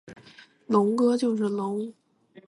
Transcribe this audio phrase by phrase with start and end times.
[0.65, 1.93] 龙哥就是龙！